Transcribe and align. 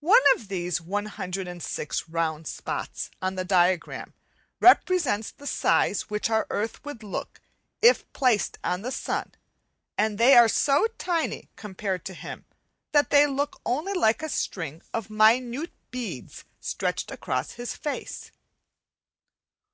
One 0.00 0.22
of 0.34 0.48
these 0.48 0.80
106 0.80 2.08
round 2.08 2.46
spots 2.48 3.10
on 3.20 3.34
the 3.34 3.44
diagram 3.44 4.14
represents 4.58 5.30
the 5.30 5.46
size 5.46 6.08
which 6.08 6.30
our 6.30 6.46
earth 6.48 6.82
would 6.82 7.02
look 7.02 7.42
if 7.82 8.10
placed 8.14 8.56
on 8.64 8.80
the 8.80 8.90
sun; 8.90 9.32
and 9.98 10.16
they 10.16 10.34
are 10.34 10.48
so 10.48 10.86
tiny 10.96 11.50
compared 11.56 12.06
to 12.06 12.14
him 12.14 12.46
that 12.92 13.10
they 13.10 13.26
look 13.26 13.60
only 13.66 13.92
like 13.92 14.22
a 14.22 14.30
string 14.30 14.80
of 14.94 15.10
minute 15.10 15.72
beads 15.90 16.44
stretched 16.58 17.10
across 17.10 17.52
his 17.52 17.76
face. 17.76 18.32